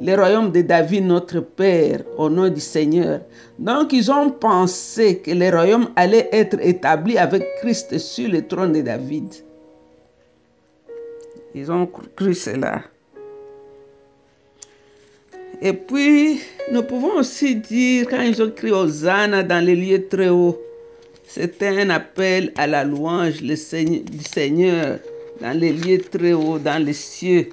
le 0.00 0.14
royaume 0.14 0.50
de 0.50 0.62
David, 0.62 1.04
notre 1.04 1.40
Père, 1.40 2.02
au 2.16 2.30
nom 2.30 2.48
du 2.48 2.60
Seigneur. 2.60 3.20
Donc, 3.58 3.92
ils 3.92 4.10
ont 4.10 4.30
pensé 4.30 5.18
que 5.18 5.30
le 5.30 5.50
royaume 5.50 5.90
allait 5.96 6.28
être 6.32 6.58
établi 6.60 7.18
avec 7.18 7.44
Christ 7.60 7.98
sur 7.98 8.30
le 8.30 8.46
trône 8.46 8.72
de 8.72 8.80
David. 8.80 9.34
Ils 11.54 11.70
ont 11.70 11.86
cru 12.16 12.34
cela. 12.34 12.82
Et 15.60 15.74
puis, 15.74 16.40
nous 16.72 16.82
pouvons 16.82 17.16
aussi 17.16 17.56
dire, 17.56 18.06
quand 18.08 18.22
ils 18.22 18.42
ont 18.42 18.50
crié 18.50 18.72
Hosanna 18.72 19.42
dans 19.42 19.62
les 19.62 19.76
lieux 19.76 20.08
très 20.08 20.30
hauts, 20.30 20.58
c'était 21.26 21.68
un 21.68 21.90
appel 21.90 22.52
à 22.56 22.66
la 22.66 22.84
louange 22.84 23.42
du 23.42 23.56
Seigneur 23.56 24.98
dans 25.40 25.58
les 25.58 25.72
lieux 25.72 26.00
très 26.00 26.32
hauts, 26.32 26.58
dans 26.58 26.82
les 26.82 26.94
cieux. 26.94 27.50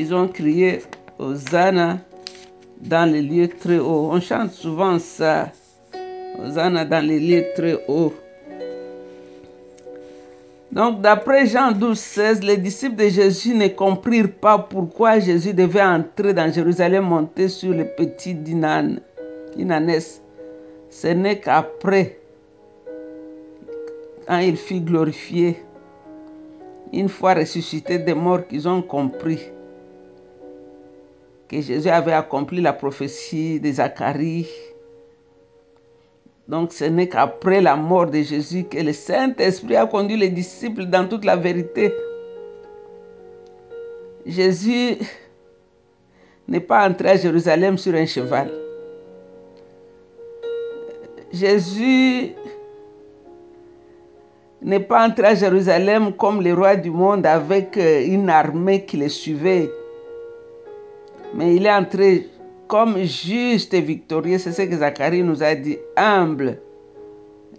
Ils 0.00 0.14
ont 0.14 0.28
crié 0.28 0.82
Hosanna 1.18 1.98
dans 2.80 3.10
les 3.10 3.20
lieux 3.20 3.48
très 3.48 3.80
hauts. 3.80 4.10
On 4.12 4.20
chante 4.20 4.52
souvent 4.52 4.96
ça. 5.00 5.50
Hosanna 6.40 6.84
dans 6.84 7.04
les 7.04 7.18
lieux 7.18 7.46
très 7.56 7.76
hauts. 7.88 8.14
Donc, 10.70 11.00
d'après 11.00 11.46
Jean 11.46 11.72
12, 11.72 11.98
16, 11.98 12.44
les 12.44 12.58
disciples 12.58 12.94
de 12.94 13.08
Jésus 13.08 13.54
ne 13.54 13.66
comprirent 13.66 14.30
pas 14.40 14.56
pourquoi 14.56 15.18
Jésus 15.18 15.52
devait 15.52 15.82
entrer 15.82 16.32
dans 16.32 16.52
Jérusalem 16.52 17.02
monter 17.02 17.48
sur 17.48 17.74
le 17.74 17.84
petit 17.84 18.34
Dinan. 18.34 18.98
Ce 20.90 21.08
n'est 21.08 21.40
qu'après, 21.40 22.20
quand 24.28 24.38
il 24.38 24.56
fut 24.56 24.80
glorifié, 24.80 25.60
une 26.92 27.08
fois 27.08 27.34
ressuscité 27.34 27.98
des 27.98 28.14
morts, 28.14 28.46
qu'ils 28.46 28.68
ont 28.68 28.82
compris 28.82 29.40
que 31.48 31.60
Jésus 31.60 31.88
avait 31.88 32.12
accompli 32.12 32.60
la 32.60 32.72
prophétie 32.72 33.58
de 33.60 33.72
Zacharie 33.72 34.48
donc 36.48 36.72
ce 36.72 36.84
n'est 36.84 37.08
qu'après 37.08 37.60
la 37.60 37.76
mort 37.76 38.06
de 38.06 38.22
Jésus 38.22 38.64
que 38.64 38.78
le 38.78 38.94
Saint-Esprit 38.94 39.76
a 39.76 39.86
conduit 39.86 40.16
les 40.16 40.30
disciples 40.30 40.86
dans 40.86 41.06
toute 41.06 41.26
la 41.26 41.36
vérité. 41.36 41.94
Jésus 44.24 44.96
n'est 46.48 46.60
pas 46.60 46.88
entré 46.88 47.10
à 47.10 47.16
Jérusalem 47.16 47.76
sur 47.76 47.94
un 47.94 48.06
cheval. 48.06 48.50
Jésus 51.30 52.32
n'est 54.62 54.80
pas 54.80 55.06
entré 55.06 55.26
à 55.26 55.34
Jérusalem 55.34 56.14
comme 56.14 56.40
les 56.40 56.52
rois 56.52 56.76
du 56.76 56.90
monde 56.90 57.26
avec 57.26 57.76
euh, 57.76 58.06
une 58.06 58.30
armée 58.30 58.86
qui 58.86 58.96
le 58.96 59.10
suivait. 59.10 59.70
Mais 61.34 61.56
il 61.56 61.66
est 61.66 61.72
entré 61.72 62.28
comme 62.66 62.98
juste 63.02 63.74
et 63.74 63.80
victorieux. 63.80 64.38
C'est 64.38 64.52
ce 64.52 64.62
que 64.62 64.76
Zacharie 64.76 65.22
nous 65.22 65.42
a 65.42 65.54
dit, 65.54 65.78
humble. 65.96 66.58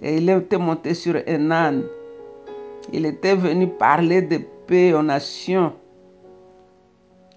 Et 0.02 0.18
il 0.18 0.30
était 0.30 0.58
monté 0.58 0.94
sur 0.94 1.16
un 1.28 1.52
âne. 1.52 1.84
Il 2.94 3.06
était 3.06 3.36
venu 3.36 3.68
parler 3.68 4.22
de 4.22 4.40
paix 4.68 4.94
aux 4.94 5.04
nations. 5.04 5.74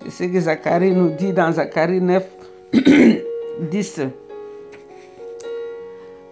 C'est 0.05 0.29
ce 0.29 0.33
que 0.33 0.41
Zacharie 0.41 0.93
nous 0.93 1.11
dit 1.11 1.33
dans 1.33 1.53
Zacharie 1.53 2.01
9, 2.01 2.25
10. 3.71 4.01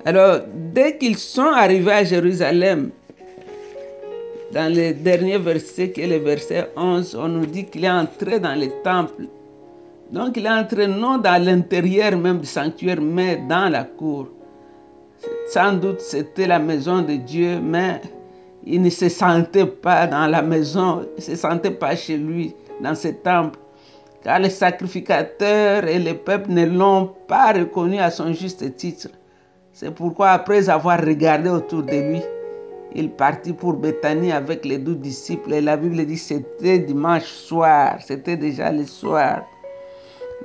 Alors, 0.05 0.41
dès 0.55 0.97
qu'ils 0.97 1.19
sont 1.19 1.43
arrivés 1.43 1.93
à 1.93 2.05
Jérusalem, 2.05 2.91
dans 4.53 4.73
le 4.75 4.93
dernier 4.95 5.39
verset, 5.39 5.91
qui 5.91 6.01
est 6.01 6.07
le 6.07 6.17
verset 6.17 6.71
11, 6.77 7.15
on 7.17 7.29
nous 7.29 7.47
dit 7.47 7.67
qu'il 7.67 7.85
est 7.85 7.91
entré 7.91 8.41
dans 8.41 8.59
le 8.59 8.69
temple 8.83 9.27
donc 10.13 10.37
il 10.37 10.47
est 10.47 10.51
entré 10.51 10.87
non 10.87 11.19
dans 11.19 11.43
l'intérieur 11.43 12.17
même 12.17 12.41
du 12.41 12.47
sanctuaire, 12.47 13.01
mais 13.01 13.37
dans 13.49 13.69
la 13.71 13.85
cour. 13.85 14.29
Sans 15.49 15.73
doute 15.75 16.01
c'était 16.01 16.47
la 16.47 16.59
maison 16.59 17.03
de 17.03 17.15
Dieu, 17.15 17.61
mais 17.61 18.01
il 18.65 18.83
ne 18.83 18.91
se 18.91 19.09
sentait 19.09 19.67
pas 19.67 20.07
dans 20.07 20.27
la 20.27 20.43
maison, 20.43 21.07
il 21.17 21.17
ne 21.17 21.23
se 21.23 21.37
sentait 21.37 21.71
pas 21.71 21.97
chez 21.97 22.17
lui, 22.17 22.55
dans 22.83 22.95
ce 22.95 23.09
temple. 23.09 23.59
Car 24.23 24.39
les 24.39 24.51
sacrificateurs 24.51 25.85
et 25.85 25.99
le 25.99 26.15
peuple 26.15 26.51
ne 26.51 26.67
l'ont 26.67 27.15
pas 27.27 27.53
reconnu 27.53 27.99
à 27.99 28.11
son 28.11 28.33
juste 28.33 28.77
titre. 28.77 29.09
C'est 29.73 29.95
pourquoi 29.95 30.31
après 30.31 30.69
avoir 30.69 31.01
regardé 31.01 31.49
autour 31.49 31.85
de 31.85 31.97
lui, 31.97 32.21
il 32.95 33.11
partit 33.11 33.53
pour 33.53 33.75
Bethanie 33.75 34.33
avec 34.33 34.65
les 34.65 34.79
douze 34.79 34.99
disciples. 34.99 35.55
Et 35.55 35.61
la 35.61 35.77
Bible 35.77 36.05
dit 36.05 36.19
c'était 36.19 36.81
dimanche 36.81 37.25
soir, 37.25 37.97
c'était 38.05 38.37
déjà 38.37 38.73
le 38.73 38.85
soir. 38.85 39.43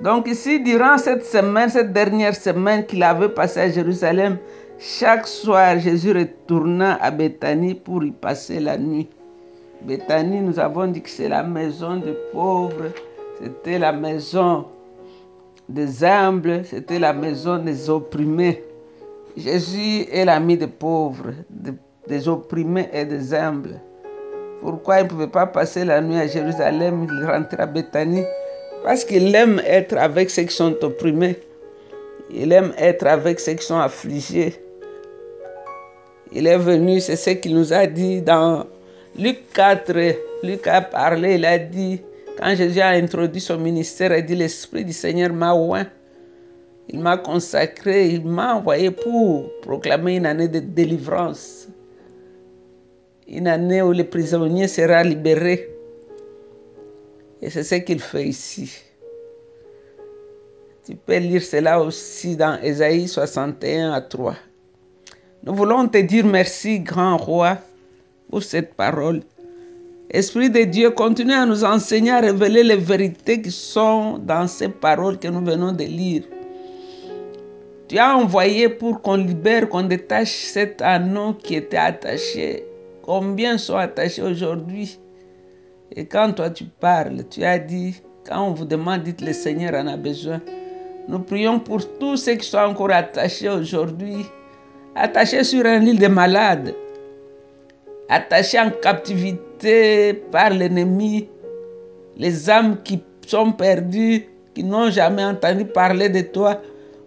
Donc 0.01 0.27
ici, 0.27 0.59
durant 0.61 0.97
cette 0.97 1.25
semaine, 1.25 1.69
cette 1.69 1.93
dernière 1.93 2.35
semaine 2.35 2.85
qu'il 2.85 3.01
avait 3.01 3.29
passée 3.29 3.61
à 3.61 3.69
Jérusalem, 3.69 4.37
chaque 4.77 5.25
soir, 5.25 5.79
Jésus 5.79 6.11
retourna 6.11 7.01
à 7.01 7.11
Bethanie 7.11 7.75
pour 7.75 8.03
y 8.03 8.11
passer 8.11 8.59
la 8.59 8.77
nuit. 8.77 9.07
Bethanie, 9.83 10.41
nous 10.41 10.59
avons 10.59 10.87
dit 10.87 11.01
que 11.01 11.09
c'est 11.09 11.29
la 11.29 11.43
maison 11.43 11.97
des 11.97 12.15
pauvres, 12.33 12.91
c'était 13.41 13.79
la 13.79 13.93
maison 13.93 14.65
des 15.69 16.03
humbles, 16.03 16.65
c'était 16.65 16.99
la 16.99 17.13
maison 17.13 17.57
des 17.57 17.89
opprimés. 17.89 18.63
Jésus 19.37 20.07
est 20.11 20.25
l'ami 20.25 20.57
des 20.57 20.67
pauvres, 20.67 21.31
des 22.07 22.27
opprimés 22.27 22.89
et 22.91 23.05
des 23.05 23.33
humbles. 23.33 23.79
Pourquoi 24.61 24.99
il 24.99 25.03
ne 25.03 25.09
pouvait 25.09 25.27
pas 25.27 25.45
passer 25.45 25.85
la 25.85 26.01
nuit 26.01 26.17
à 26.17 26.27
Jérusalem, 26.27 27.07
il 27.09 27.25
rentrait 27.25 27.61
à 27.61 27.65
Bethanie 27.65 28.23
Parce 28.85 29.03
qu'il 29.03 29.33
aime 29.33 29.59
être 29.65 29.97
avec 29.97 30.29
ceux 30.29 30.43
qui 30.43 30.55
sont 30.55 30.75
opprimés. 30.83 31.37
Il 32.29 32.51
aime 32.51 32.71
être 32.77 33.07
avec 33.07 33.39
ceux 33.39 33.53
qui 33.53 33.65
sont 33.65 33.79
affligés. 33.79 34.53
Il 36.31 36.45
est 36.45 36.57
venu, 36.59 36.99
c'est 36.99 37.15
ce 37.15 37.31
qu'il 37.31 37.55
nous 37.55 37.73
a 37.73 37.87
dit 37.87 38.21
dans 38.21 38.67
Luc 39.17 39.39
4. 39.55 39.91
Luc 40.43 40.67
a 40.67 40.81
parlé, 40.81 41.33
il 41.33 41.45
a 41.45 41.57
dit, 41.57 41.99
quand 42.37 42.53
Jésus 42.55 42.79
a 42.79 42.89
introduit 42.89 43.41
son 43.41 43.57
ministère, 43.57 44.11
il 44.11 44.19
a 44.19 44.21
dit, 44.21 44.35
l'Esprit 44.35 44.85
du 44.85 44.93
Seigneur 44.93 45.33
m'a 45.33 45.55
oint. 45.55 45.87
Il 46.87 46.99
m'a 46.99 47.17
consacré, 47.17 48.09
il 48.09 48.23
m'a 48.23 48.53
envoyé 48.53 48.91
pour 48.91 49.49
proclamer 49.63 50.17
une 50.17 50.27
année 50.27 50.47
de 50.47 50.59
délivrance. 50.59 51.67
Une 53.27 53.47
année 53.47 53.81
où 53.81 53.93
le 53.93 54.03
prisonnier 54.03 54.67
sera 54.67 55.01
libéré. 55.01 55.74
Et 57.45 57.51
c'est 57.51 57.63
ce 57.63 57.75
qu'il 57.75 57.99
fait 57.99 58.27
ici. 58.27 58.75
Tu 60.83 60.95
peux 60.95 61.17
lire 61.17 61.43
cela 61.43 61.79
aussi 61.79 62.35
dans 62.35 62.59
Ésaïe 62.59 63.07
61 63.07 63.91
à 63.91 64.01
3. 64.01 64.33
Nous 65.43 65.53
voulons 65.53 65.87
te 65.87 65.99
dire 65.99 66.25
merci, 66.25 66.79
grand 66.79 67.17
roi, 67.17 67.59
pour 68.31 68.41
cette 68.41 68.73
parole. 68.73 69.21
Esprit 70.09 70.49
de 70.49 70.63
Dieu, 70.63 70.89
continue 70.89 71.33
à 71.33 71.45
nous 71.45 71.63
enseigner 71.63 72.09
à 72.09 72.19
révéler 72.19 72.63
les 72.63 72.77
vérités 72.77 73.39
qui 73.43 73.51
sont 73.51 74.17
dans 74.17 74.47
ces 74.47 74.69
paroles 74.69 75.19
que 75.19 75.27
nous 75.27 75.45
venons 75.45 75.71
de 75.71 75.83
lire. 75.83 76.23
Tu 77.87 77.99
as 77.99 78.17
envoyé 78.17 78.69
pour 78.69 79.03
qu'on 79.03 79.17
libère, 79.17 79.69
qu'on 79.69 79.83
détache 79.83 80.33
cet 80.45 80.81
anneau 80.81 81.35
qui 81.35 81.53
était 81.57 81.77
attaché. 81.77 82.65
Combien 83.03 83.59
sont 83.59 83.77
attachés 83.77 84.23
aujourd'hui? 84.23 84.97
Et 85.91 86.05
quand 86.05 86.33
toi 86.33 86.49
tu 86.49 86.65
parles, 86.65 87.23
tu 87.29 87.43
as 87.43 87.59
dit, 87.59 88.01
quand 88.27 88.47
on 88.47 88.53
vous 88.53 88.65
demande, 88.65 89.03
dites 89.03 89.21
le 89.21 89.33
Seigneur 89.33 89.73
en 89.75 89.87
a 89.87 89.97
besoin. 89.97 90.41
Nous 91.07 91.19
prions 91.19 91.59
pour 91.59 91.87
tous 91.99 92.17
ceux 92.17 92.35
qui 92.35 92.47
sont 92.47 92.57
encore 92.57 92.91
attachés 92.91 93.49
aujourd'hui, 93.49 94.25
attachés 94.95 95.43
sur 95.43 95.65
un 95.65 95.79
lit 95.79 95.97
de 95.97 96.07
malades, 96.07 96.73
attachés 98.09 98.59
en 98.59 98.71
captivité 98.71 100.13
par 100.31 100.49
l'ennemi, 100.49 101.29
les 102.17 102.49
âmes 102.49 102.81
qui 102.83 103.03
sont 103.27 103.51
perdues, 103.51 104.27
qui 104.55 104.63
n'ont 104.63 104.89
jamais 104.89 105.23
entendu 105.23 105.65
parler 105.65 106.09
de 106.09 106.21
toi. 106.21 106.61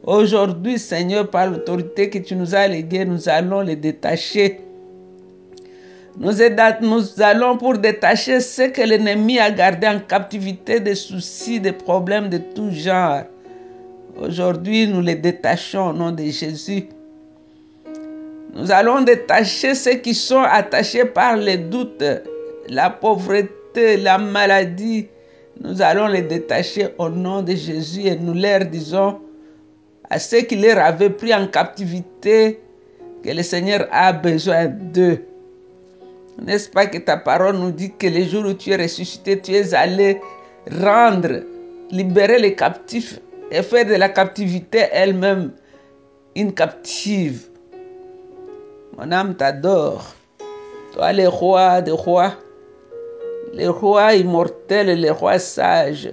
Aujourd'hui, 0.04 0.78
Seigneur, 0.78 1.28
par 1.28 1.50
l'autorité 1.50 2.08
que 2.08 2.18
tu 2.18 2.37
nous 2.37 2.54
as 2.54 2.68
léguée, 2.68 3.04
nous 3.04 3.28
allons 3.28 3.62
les 3.62 3.76
détacher. 3.76 4.61
Nous, 6.20 7.22
allons 7.22 7.56
pour 7.58 7.78
détacher 7.78 8.40
ce 8.40 8.62
que 8.62 8.82
l'ennemi 8.82 9.38
a 9.38 9.52
gardé 9.52 9.87
en 9.87 10.00
captivité, 10.00 10.80
des 10.80 10.96
soucis, 10.96 11.60
des 11.60 11.70
problèmes 11.70 12.28
de 12.28 12.38
tout 12.38 12.72
genre. 12.72 13.22
Aujourd'hui, 14.20 14.88
nous 14.88 15.00
les 15.00 15.14
détachons 15.14 15.90
au 15.90 15.92
nom 15.92 16.10
de 16.10 16.25
Jésus. 16.25 16.88
Nous 18.52 18.72
allons 18.72 19.02
détacher 19.02 19.76
ceux 19.76 19.94
qui 19.94 20.12
sont 20.12 20.40
attachés 20.42 21.04
par 21.04 21.37
les 21.37 21.56
doutes, 21.56 22.02
la 22.68 22.90
pauvreté, 22.90 23.96
la 23.96 24.18
maladie. 24.18 25.07
Nous 25.61 25.81
allons 25.81 26.09
les 26.09 26.22
détacher 26.22 26.88
au 26.98 27.09
nom 27.09 27.42
de 27.42 27.54
Jésus 27.54 28.07
et 28.07 28.16
nous 28.16 28.35
leur 28.35 28.64
disons 28.64 29.20
à 30.11 30.18
ceux 30.18 30.40
qui 30.40 30.57
leur 30.57 30.78
avaient 30.78 31.11
pris 31.11 31.33
en 31.33 31.46
captivité 31.46 32.61
que 33.22 33.31
le 33.31 33.42
Seigneur 33.44 33.87
a 33.92 34.12
besoin 34.12 34.66
d'eux. 34.66 35.28
N'est-ce 36.40 36.70
pas 36.70 36.87
que 36.87 36.98
ta 36.98 37.16
parole 37.16 37.57
nous 37.57 37.72
dit 37.72 37.92
que 37.98 38.07
les 38.07 38.24
jours 38.29 38.44
où 38.46 38.55
tu 38.55 38.70
es 38.70 38.77
ressuscité, 38.77 39.40
tu 39.40 39.53
es 39.53 39.74
allé 39.74 40.20
rendre, 40.70 41.42
libérer 41.90 42.38
les 42.38 42.55
captifs 42.55 43.18
et 43.51 43.62
faire 43.62 43.87
de 43.87 43.94
la 43.94 44.09
captivité 44.09 44.87
elle-même 44.92 45.53
une 46.37 46.55
captive. 46.55 47.48
Mon 48.96 49.11
âme 49.11 49.35
t'adore. 49.35 50.14
Toi, 50.92 51.12
le 51.12 51.29
roi 51.29 51.83
des 51.83 51.90
rois, 51.90 52.35
le 53.53 53.68
roi 53.68 54.14
immortel, 54.14 55.01
le 55.01 55.11
roi 55.11 55.38
sage, 55.38 56.11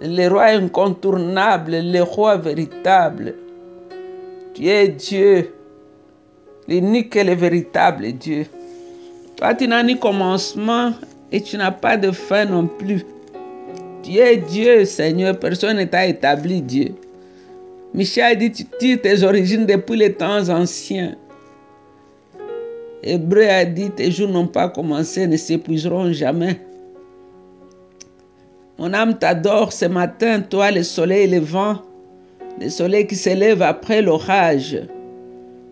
le 0.00 0.28
roi 0.28 0.44
incontournable, 0.44 1.72
le 1.72 2.02
roi 2.02 2.36
véritable. 2.36 3.34
Tu 4.54 4.68
es 4.68 4.88
Dieu, 4.88 5.52
l'unique 6.66 7.14
et 7.16 7.24
le 7.24 7.34
véritable 7.34 8.12
Dieu. 8.12 8.46
Toi, 9.38 9.54
tu 9.54 9.68
n'as 9.68 9.84
ni 9.84 9.96
commencement 9.96 10.92
et 11.30 11.40
tu 11.40 11.56
n'as 11.56 11.70
pas 11.70 11.96
de 11.96 12.10
fin 12.10 12.44
non 12.44 12.66
plus. 12.66 13.04
Tu 14.02 14.16
es 14.16 14.36
Dieu, 14.36 14.84
Seigneur. 14.84 15.38
Personne 15.38 15.76
ne 15.76 15.84
t'a 15.84 16.06
établi 16.06 16.60
Dieu. 16.60 16.94
Michel 17.94 18.36
dit, 18.36 18.50
tu 18.50 18.64
tires 18.64 19.00
tes 19.00 19.22
origines 19.22 19.64
depuis 19.64 19.96
les 19.96 20.12
temps 20.12 20.48
anciens. 20.48 21.14
Hébreu 23.04 23.44
a 23.44 23.64
dit, 23.64 23.90
tes 23.90 24.10
jours 24.10 24.28
n'ont 24.28 24.48
pas 24.48 24.68
commencé, 24.68 25.28
ne 25.28 25.36
s'épuiseront 25.36 26.12
jamais. 26.12 26.60
Mon 28.76 28.92
âme 28.92 29.18
t'adore 29.18 29.72
ce 29.72 29.84
matin, 29.84 30.40
toi, 30.40 30.72
le 30.72 30.82
soleil 30.82 31.24
et 31.24 31.38
le 31.38 31.38
vent, 31.38 31.78
le 32.60 32.68
soleil 32.68 33.06
qui 33.06 33.14
s'élève 33.14 33.62
après 33.62 34.02
l'orage, 34.02 34.78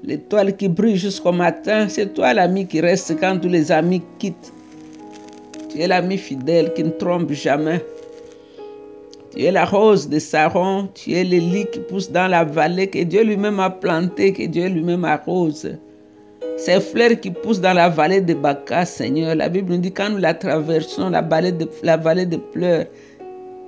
l'étoile 0.03 0.57
qui 0.57 0.69
brille 0.69 0.97
jusqu'au 0.97 1.33
matin. 1.33 1.89
C'est 1.89 2.15
toi 2.15 2.35
l'ami 2.35 2.67
qui 2.67 2.81
reste 2.81 3.19
quand 3.19 3.39
tous 3.39 3.49
les 3.49 3.73
amis 3.73 4.03
quittent. 4.19 4.53
Tu 5.71 5.81
es 5.81 5.89
l'ami 5.89 6.19
fidèle 6.19 6.73
qui 6.75 6.85
ne 6.85 6.91
trompe 6.91 7.33
jamais. 7.33 7.85
Tu 9.33 9.43
es 9.43 9.51
la 9.51 9.65
rose 9.65 10.09
de 10.09 10.19
Saron, 10.19 10.89
tu 10.95 11.13
es 11.13 11.25
le 11.25 11.39
lit 11.39 11.67
qui 11.73 11.81
pousse 11.81 12.11
dans 12.11 12.29
la 12.29 12.45
vallée 12.45 12.89
que 12.89 13.03
Dieu 13.03 13.23
lui-même 13.23 13.61
a 13.61 13.71
planté, 13.71 14.33
que 14.33 14.45
Dieu 14.45 14.69
lui-même 14.69 15.05
arrose. 15.05 15.77
Ces 16.57 16.81
fleurs 16.81 17.21
qui 17.21 17.31
poussent 17.31 17.61
dans 17.61 17.75
la 17.75 17.91
vallée 17.91 18.23
de 18.23 18.33
Baca, 18.33 18.87
Seigneur, 18.87 19.35
la 19.35 19.51
Bible 19.51 19.75
nous 19.75 19.79
dit 19.79 19.93
quand 19.93 20.09
nous 20.09 20.19
la 20.19 20.33
traversons, 20.33 21.11
la 21.11 21.21
vallée 21.21 21.53
de, 21.53 21.69
la 21.83 21.99
vallée 21.99 22.25
de 22.25 22.39
pleurs, 22.39 22.87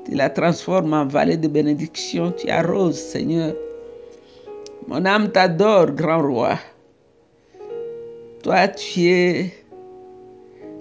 tu 0.06 0.14
la 0.14 0.30
transformes 0.30 0.94
en 0.94 1.04
vallée 1.04 1.36
de 1.36 1.48
bénédiction, 1.48 2.32
tu 2.32 2.48
arroses, 2.48 2.96
Seigneur. 2.96 3.52
Mon 4.88 5.04
âme 5.04 5.30
t'adore, 5.30 5.90
grand 5.90 6.22
roi. 6.22 6.58
Toi, 8.42 8.68
tu 8.68 9.04
es 9.04 9.52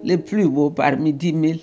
le 0.02 0.16
plus 0.16 0.48
beau 0.48 0.70
parmi 0.70 1.12
dix 1.12 1.34
mille. 1.34 1.60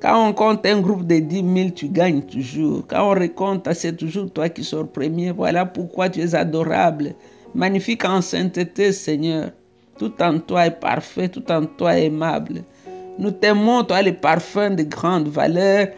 Quand 0.00 0.28
on 0.28 0.32
compte 0.32 0.64
un 0.64 0.80
groupe 0.80 1.06
de 1.06 1.18
10 1.18 1.54
000, 1.54 1.70
tu 1.76 1.88
gagnes 1.88 2.22
toujours. 2.22 2.86
Quand 2.88 3.10
on 3.10 3.10
recompte, 3.10 3.70
c'est 3.74 3.98
toujours 3.98 4.32
toi 4.32 4.48
qui 4.48 4.64
sors 4.64 4.88
premier. 4.88 5.30
Voilà 5.30 5.66
pourquoi 5.66 6.08
tu 6.08 6.20
es 6.20 6.34
adorable. 6.34 7.12
Magnifique 7.54 8.06
en 8.06 8.22
sainteté, 8.22 8.90
Seigneur. 8.92 9.50
Tout 9.98 10.14
en 10.22 10.38
toi 10.38 10.68
est 10.68 10.80
parfait, 10.80 11.28
tout 11.28 11.52
en 11.52 11.66
toi 11.66 11.98
est 11.98 12.06
aimable. 12.06 12.62
Nous 13.18 13.30
t'aimons, 13.30 13.84
toi, 13.84 14.00
les 14.00 14.14
parfums 14.14 14.74
de 14.74 14.84
grande 14.84 15.28
valeur. 15.28 15.88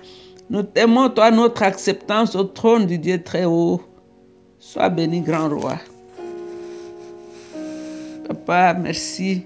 Nous 0.50 0.64
t'aimons, 0.64 1.10
toi, 1.10 1.30
notre 1.30 1.62
acceptance 1.62 2.34
au 2.34 2.42
trône 2.42 2.86
du 2.86 2.98
Dieu 2.98 3.22
très 3.22 3.44
haut. 3.44 3.80
Sois 4.64 4.88
béni, 4.90 5.20
grand 5.22 5.48
roi. 5.48 5.76
Papa, 8.28 8.78
merci 8.80 9.44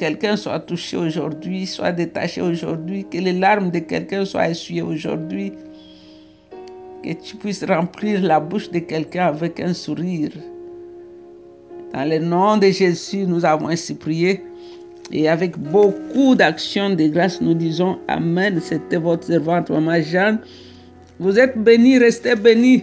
quelqu'un 0.00 0.36
soit 0.36 0.58
touché 0.58 0.96
aujourd'hui, 0.96 1.64
soit 1.64 1.92
détaché 1.92 2.40
aujourd'hui, 2.40 3.06
que 3.08 3.18
les 3.18 3.32
larmes 3.32 3.70
de 3.70 3.78
quelqu'un 3.78 4.24
soient 4.24 4.48
essuyées 4.48 4.82
aujourd'hui, 4.82 5.52
que 7.04 7.12
tu 7.12 7.36
puisses 7.36 7.62
remplir 7.62 8.20
la 8.20 8.40
bouche 8.40 8.68
de 8.68 8.80
quelqu'un 8.80 9.26
avec 9.26 9.60
un 9.60 9.72
sourire. 9.72 10.32
Dans 11.92 12.10
le 12.10 12.18
nom 12.18 12.56
de 12.56 12.66
Jésus, 12.66 13.24
nous 13.28 13.44
avons 13.44 13.68
ainsi 13.68 13.94
prié. 13.94 14.42
Et 15.12 15.28
avec 15.28 15.56
beaucoup 15.56 16.34
d'actions 16.34 16.90
de 16.90 17.06
grâce, 17.06 17.40
nous 17.40 17.54
disons 17.54 17.98
Amen. 18.08 18.58
C'était 18.60 18.96
votre 18.96 19.28
servante, 19.28 19.70
Maman 19.70 20.02
Jeanne. 20.02 20.40
Vous 21.20 21.38
êtes 21.38 21.56
bénis, 21.56 21.98
restez 21.98 22.34
bénis. 22.34 22.82